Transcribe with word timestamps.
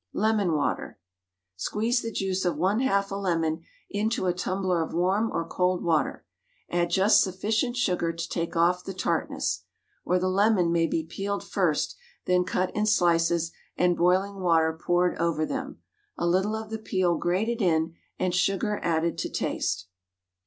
LEMON 0.13 0.53
WATER. 0.55 0.97
Squeeze 1.55 2.01
the 2.01 2.11
juice 2.11 2.43
of 2.43 2.55
1/2 2.55 3.11
a 3.11 3.15
Lemon 3.17 3.61
into 3.87 4.25
a 4.25 4.33
tumbler 4.33 4.81
of 4.81 4.95
warm 4.95 5.29
or 5.31 5.45
cold 5.47 5.83
water; 5.83 6.25
add 6.71 6.89
just 6.89 7.21
sufficient 7.21 7.77
sugar 7.77 8.11
to 8.11 8.27
take 8.27 8.55
off 8.55 8.83
the 8.83 8.95
tartness. 8.95 9.61
Or 10.03 10.17
the 10.17 10.27
lemon 10.27 10.71
may 10.71 10.87
be 10.87 11.03
peeled 11.03 11.43
first, 11.43 11.95
then 12.25 12.45
cut 12.45 12.75
in 12.75 12.87
slices, 12.87 13.51
and 13.77 13.95
boiling 13.95 14.39
water 14.39 14.73
poured 14.73 15.19
over 15.19 15.45
them; 15.45 15.83
a 16.17 16.25
little 16.25 16.55
of 16.55 16.71
the 16.71 16.79
peel 16.79 17.15
grated 17.15 17.61
in, 17.61 17.93
and 18.17 18.33
sugar 18.33 18.79
added 18.81 19.19
to 19.19 19.29
taste. 19.29 19.85